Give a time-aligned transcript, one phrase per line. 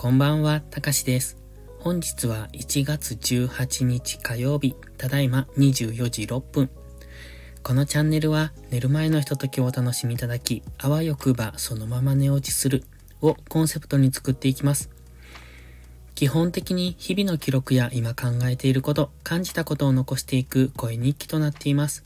[0.00, 1.36] こんばんは、たかしです。
[1.80, 6.70] 本日は1月18日火曜日、ただいま24時6分。
[7.64, 12.84] このチャンネルは寝る前のひとときをお楽しみいただき、あわよくばそのまま寝落ちする
[13.20, 14.88] をコンセプトに作っていきます。
[16.14, 22.04] 基本的に日々の記録や今考えていること、感じたことを残していく声日記となっています。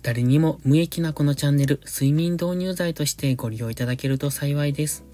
[0.00, 5.04] 誰にも無益なこのチャンネル、睡眠導入剤としてご利用いただけると幸いです。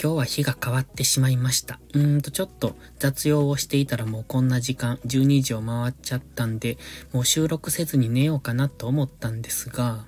[0.00, 1.80] 今日は日が変わってしまいました。
[1.92, 6.78] うーんと、ちょっと雑用をしていたらもうこんな時間、12時を回っちゃったんで、
[7.12, 10.06] もう収録せずに寝ようかなと思ったんですが、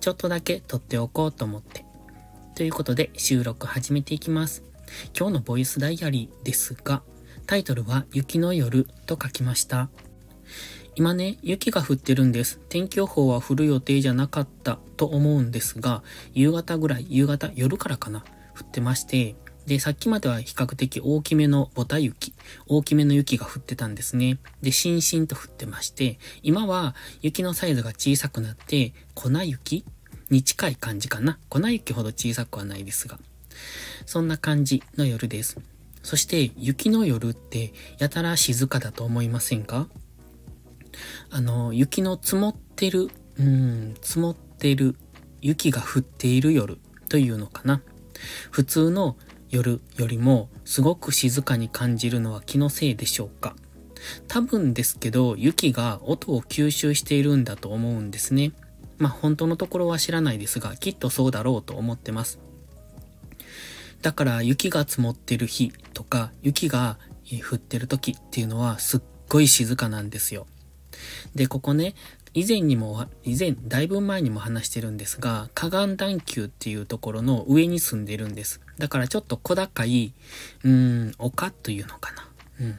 [0.00, 1.84] ちょっとだけ撮っておこうと思って。
[2.54, 4.62] ということで収録始めていきます。
[5.18, 7.02] 今日のボイスダイアリーですが、
[7.46, 9.88] タイトルは雪の夜と書きました。
[10.94, 12.60] 今ね、雪が降ってるんです。
[12.68, 16.04] 天気予報は降る予定じゃなかったと思うんですが、
[16.34, 18.24] 夕方ぐらい、夕方、夜からかな、
[18.58, 22.34] 降ってまして、で、さっきまでは比較的大きめのボタ雪、
[22.66, 24.38] 大きめの雪が降ってたんですね。
[24.60, 29.84] で、しんしんと降ってまして、今は雪のサイズが小さくなって、粉雪
[30.28, 31.38] に近い感じかな。
[31.48, 33.18] 粉雪ほど小さくはないですが。
[34.04, 35.58] そんな感じの夜です。
[36.02, 39.88] そして雪の夜ってやたら静かだと思いませんか？
[41.30, 44.96] あの、雪の積もってる、うん、積もってる、
[45.40, 47.80] 雪が降っている夜というのかな。
[48.50, 49.16] 普通の
[49.50, 53.54] 夜よりもすごく静かに感じるのは気のせいでしょうか？
[54.28, 58.52] 多分ですけど、雪が音を吸収しているんだと思うんですね。
[58.98, 62.38] まあ本当のところは知らないですが、きっとそうだろうと思ってます。
[64.02, 66.98] だから雪が積もってる日とか、雪が
[67.50, 70.46] 降ってる時っていうのはすっごい静かなんですよ。
[71.34, 71.94] で、ここね、
[72.34, 78.60] 以前にも、以前、だいぶ前にも話してるんですが、河岸段丘っていうところの上に住んでるんです。
[78.76, 80.12] だからちょっと小高い、
[80.64, 80.70] うー
[81.10, 82.28] ん、丘というのかな。
[82.60, 82.78] うん。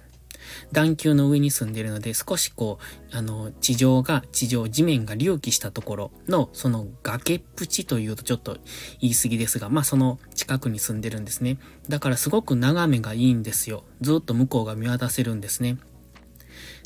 [0.73, 2.79] 段丘の上に住んでるので、少しこ
[3.13, 8.57] う、あの、地上が、地上、地面が隆起したところの、その崖っぷちというとちょっと
[8.99, 11.57] 言い過ぎですが、まあその近くに住んでるんですね。
[11.87, 13.85] だからすごく眺めがいいんですよ。
[14.01, 15.77] ずっと向こうが見渡せるんですね。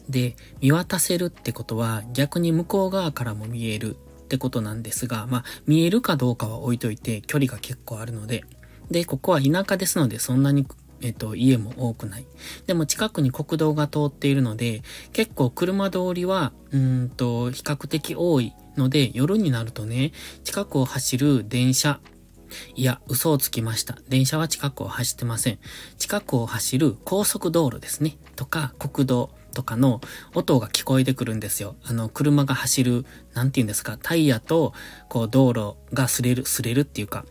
[0.09, 8.43] で、見渡せるってことは逆に向こう側からも見えるってことなんですが、まあ、見えるかどうかは置いといて距離が結構あるので、
[8.91, 10.65] で、ここは田舎ですのでそんなに
[11.01, 12.25] えっと、家も多くない。
[12.67, 14.81] でも近くに国道が通っているので、
[15.13, 20.11] 結構車通りは、うんと、比較的多いので、夜になるとね、
[20.43, 22.01] 近くを走る電車、
[22.75, 23.97] いや、嘘をつきました。
[24.09, 25.59] 電車は近くを走ってません。
[25.97, 28.17] 近くを走る高速道路ですね。
[28.35, 29.31] とか、国道。
[29.59, 29.99] とかの
[30.33, 31.75] 音が聞こえてくるんですよ。
[31.83, 34.71] あの、車が走る、なんて言うんですか、タイヤと、
[35.09, 37.25] こう、道路が擦れる、擦れるっていうか、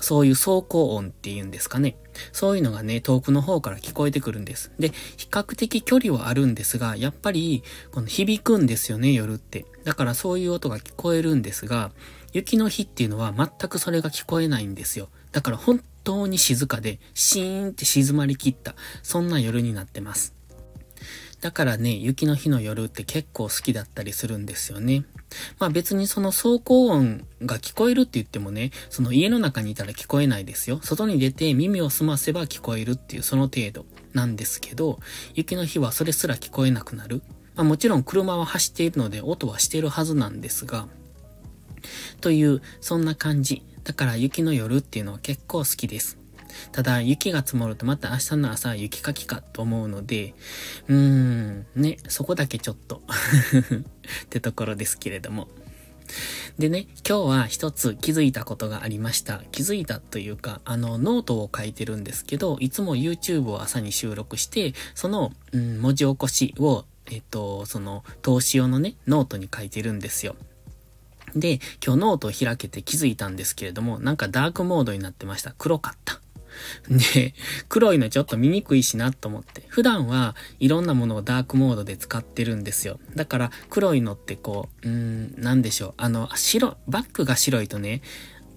[0.00, 1.96] そういう走行音っていうんですかね。
[2.32, 4.72] そういうのがね、遠くの方から聞こえてくるんです。
[4.80, 7.62] で、比較的距離はあるんですが、やっぱり、
[7.92, 9.64] この響くんですよね、夜って。
[9.84, 11.92] だからそういう音が聞こえるんですが、
[12.32, 15.10] 雪の日っていうのは全くそれが聞こえないんですよ。
[15.30, 18.74] だから本当に静かで、シーンって静まりきった、
[19.04, 20.37] そんな夜になってます。
[21.40, 25.04] だからね、雪の日の夜って結構好きだったりするんですよね。
[25.58, 30.80] まあ別にその走行音が聞こえるって言ってもね、その家の中にいたら聞こえないですよ。
[30.82, 34.98] 外に出て耳を澄ませば聞こえるっていうその程度なんですけど、
[35.34, 37.22] 雪の日はそれすら聞こえなくなる。
[37.54, 40.88] まあもちろん車は走っているので音はしてるはずなんですが、
[42.20, 43.62] という、そんな感じ。
[43.84, 46.18] だから雪の夜っていうのは結構好きです。
[46.72, 50.34] ただ、雪が積もるとまた明日の朝は雪かきかと思うので、
[50.88, 53.02] うーん、ね、そこだけちょっと
[54.24, 55.48] ってところですけれども。
[56.58, 59.42] でね、今日は一つ気づいたことがありました。
[59.52, 70.34] 気づいたというか、あの、ノートを書いてるんですけど、いつも YouTube を朝に収録して、その、うん、文字起こしを、えっと、その、投資用のね、ノートに書いてるんですよ。
[71.36, 75.54] で、今日ノートを開けて気づいたんですけれども、なんかダークモードになってました。
[75.58, 76.20] 黒かった。
[76.88, 77.34] で、
[77.68, 79.64] 黒いのちょっと見にくいしなと思って。
[79.68, 82.98] 普段はいろんなものをダークモードで使ってるんですよ。
[83.14, 85.94] だから黒いのってこう、うーん、なんでしょう。
[85.96, 88.02] あの、白、バックが白いとね、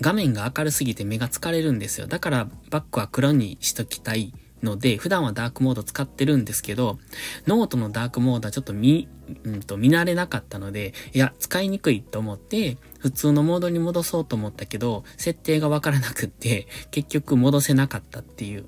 [0.02, 2.08] 画面が明るすぎて目が疲れるんですよ。
[2.08, 4.34] だからバックは黒にしときたい
[4.64, 7.00] ので、普段はダークモード使ってるんですけど、
[7.48, 9.08] ノートのダークモードはちょっと見、
[9.44, 18.66] うんと見慣れなかったので、いや、使いにくいと思って、普通のモードに戻そうと思ったけど、設定がわからなくって、結局戻せなかったっていう。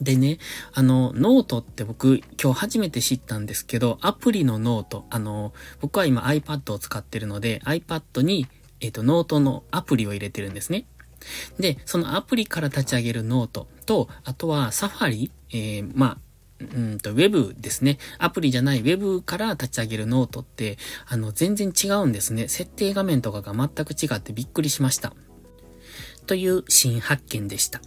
[0.00, 0.38] でね、
[0.72, 8.46] あの、ノートって僕今日初めて知ったんですけど、アプリのノート、あの、僕は今 iPad を使ってるので、iPad に、
[8.80, 10.86] えっ、ー、と、ノートのアプリを入れてるんですね。
[11.58, 16.18] で、そのアプリから立ち上げるノートと、あとはサファリ、えー、まあ、
[16.60, 17.98] うんと、ウェブですね。
[18.18, 20.76] アプリじゃないウェブから立ち上げるノートって、
[21.06, 22.48] あの、全然違うんですね。
[22.48, 25.14] 設定画面とかが全く違ってびっくりしました。
[26.26, 27.80] という新発見でした。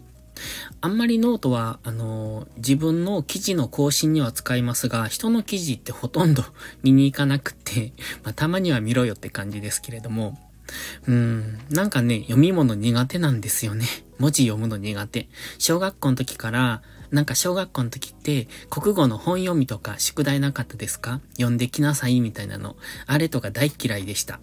[0.79, 6.43] あんまりノートは、あの、自分の記事の更新には使いますが、人の記事ってほとんど
[6.81, 7.93] 見に行かなくて、
[8.23, 10.39] まあ、たまには見ろよって感じですけれども、
[11.07, 13.85] うん、なんかね、読み物苦手なんですよね。
[14.19, 15.27] 文字読むの苦手。
[15.57, 16.81] 小学校の時から、
[17.11, 21.19] なんか小学校の時って、国語の本読みとか宿題なかったですか？
[21.33, 22.77] 読んできなさいみたいなの。
[23.05, 24.39] あれとか大嫌いでした。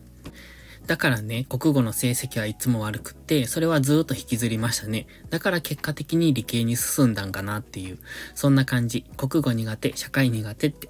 [0.87, 5.07] だからね、国語の成績はいつも悪くって、それはずーっと引きずりましたね。
[5.29, 7.99] だから結果的に理系に進んだんかなっていう、
[8.35, 9.05] そんな感じ。
[9.17, 10.89] 国語苦手、社会苦手って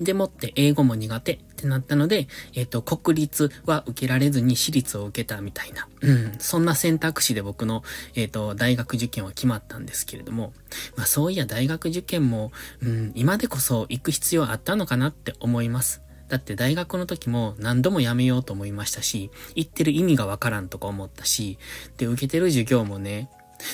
[0.00, 7.82] でもって英語も苦手ってなったので、えっ、ー、と、国立は受けられずに私立を受けたみたいな、うん、そんな選択肢で僕の、
[8.14, 10.52] えっ、ー、と、大学受験は決まったんですけれども、
[10.96, 12.52] まあそういや大学受験も、
[12.82, 16.02] うん、今でこそ行く必要あったのかなって思います。
[16.28, 21.58] だって大学の時も何度も辞めようと思いましたし、行ってる意味がわからんとか思ったし、
[21.96, 23.30] で、受けてる授業もね、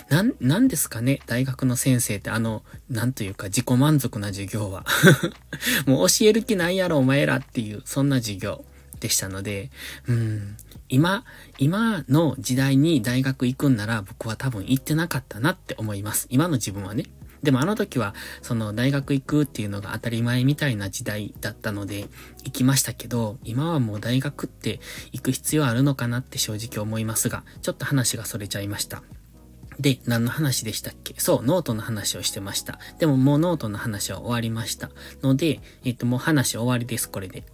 [0.08, 4.84] なん、なんですかね大学の先生ってあの、なんというか自己満足な授業は。
[5.86, 8.64] もう教える気ないやろお前らっていう、そんな授業
[9.00, 9.70] でしたので、
[10.06, 10.56] うん、
[10.88, 11.24] 今、
[11.58, 16.26] 今の時代に大学行くんなら僕は多分行ってなかったなって思います。
[16.30, 17.04] 今の自分はね。
[17.42, 22.06] でもあの時は、その大学行くっていうのが当たり前みたいな時代だったので、
[22.44, 24.80] 行きましたけど、今はもう大学って
[25.12, 29.02] 行く必要あるのかなって正直思いますが、ちょっと話がそれちゃいました。
[29.80, 31.14] で、何の話でしたっけ？
[31.18, 32.78] そう、ノートの話をしてました。
[32.98, 34.90] でももうノートの話は終わりました。
[35.22, 37.44] ので、えっと、もう話終わりです、これで。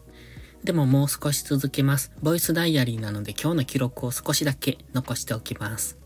[0.65, 2.11] でももう少し続けます。
[2.23, 5.97] ボイスダイアリーなので今日の記録を少しだけ残しておきます。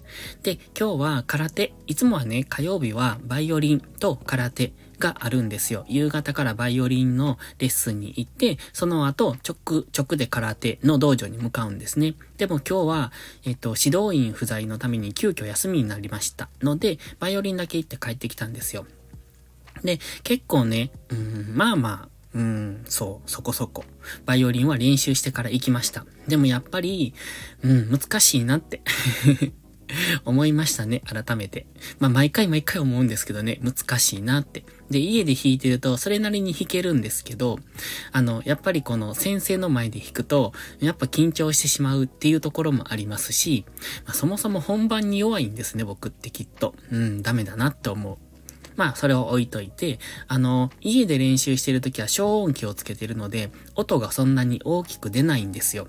[0.42, 1.72] で、今日は空手。
[1.86, 5.84] いつもはね、火曜日はバイオリンと空手があるんですよ。
[5.88, 12.14] 夕方からバイオリンのレッスンに行って、その後、直、直で空手の道場に向かうんですね。
[12.36, 13.12] でも今日は、
[13.44, 18.86] えっと、指導員不在のために急遽休みになりましたので、バイオリンだけ行って帰ってきたんですよ。
[19.82, 23.84] で、結構ね、うん、まあまあ、うん、そう、そこそこ。
[24.24, 26.06] バイオリンは練習してから行きました。
[26.28, 27.12] でもやっぱり、
[27.62, 28.82] うん、難しいなって
[30.24, 31.66] 思いましたね、改めて。
[31.98, 34.64] まあ、毎回毎回思うんですけどね、難しいなって。
[34.90, 37.58] で、家で弾いてると、それなりに弾けるんですけど、
[38.12, 43.64] あの、やっぱりこの先生の前で弾くと、やっぱ緊張してしまうっていうところもありますし、
[44.04, 46.74] まあ、そもそも本番に弱いんですね、僕ってきっと。
[46.90, 48.18] うん、ダメだなって思う。
[48.76, 55.86] まあ、それを置いといて、あの、家で練習してるときは消音器をつけてるので、音がそんなに大きく出ないんですよ。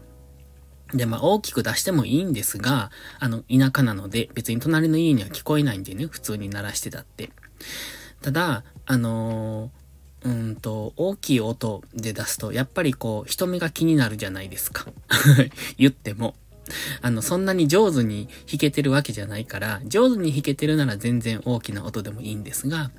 [0.93, 7.31] で、まあ大きく出してもいいんですが、あの、田舎なので、別に隣の家には聞こえないんでね、普通に鳴らしてたって。
[8.21, 9.81] ただ、あのー、
[10.23, 14.85] うんと、大きい音で出すと、やっぱりこう、人目が気になるじゃないですか。
[15.77, 16.35] 言っても。
[17.01, 22.91] あの、そんなに上手に弾けてるわけじゃないから、上手に弾けてるなら全然大きな音でもいいんですが、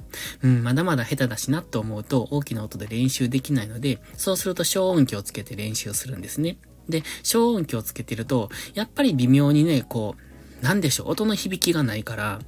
[0.43, 6.59] うん、まだまだ下手だしなと思うと大きな音で練習できないので、そうすると小音器をつけて練習するんですね。
[6.93, 10.15] で、小音器をつけてると、やっぱり微妙にね、こ
[10.61, 12.39] う、なんでしょう、音の響きがないから、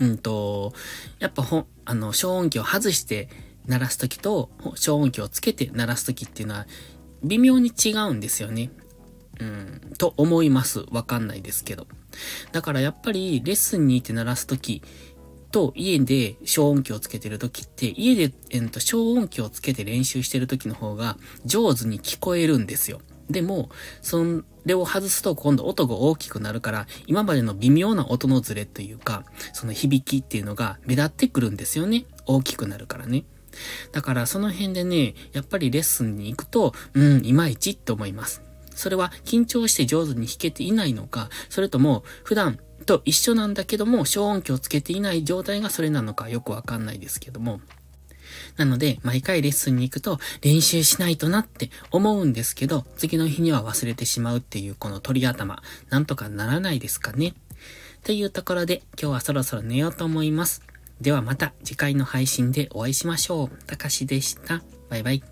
[0.00, 0.72] うんと、
[1.20, 3.28] やっぱほ、あの、小音器を外して
[3.66, 6.66] 鳴らすときと、小音器をつけて鳴らすときっていうのは、
[7.22, 8.70] 微妙に違うんですよね。
[9.38, 10.86] うん、と思います。
[10.90, 11.86] わかんないですけど。
[12.52, 14.82] だからやっぱり、レッスンに行って鳴らすとき
[15.50, 23.00] と、家で小音器をつけてるときって、家で、えっと、小音器をつけて練習してるときの方が上手に聞こえるんですよ。
[23.30, 23.70] でも、
[24.02, 24.24] そ
[24.64, 32.06] れを外すと今度音が大きくなるから、今までの微妙な音のズレというか、その響きっていうのが目立ってくるんですよね。
[32.26, 33.24] 大きくなるからね。
[33.92, 38.42] だからその辺でね、やっぱりレッスンに行くと、うん、いまいちって思います。
[38.74, 47.60] それは緊張して上手に弾けていないのか、それとも普段と一緒なんだけども、小音器をつけていない状態がそれなのかよくわかんないですけども。
[48.56, 57.34] なので、毎回レッスンに行くと練習しないとなって思うんですけど、次の日には忘れてしまうっていうこの鳥頭、なんとかならないですかね。
[58.04, 60.62] というところで、今日はそろそろ寝ようと思います。
[61.00, 63.64] ではまた次回の配信でお会いしましょう。
[63.66, 64.62] たかしでした。
[64.88, 65.22] バイバイ。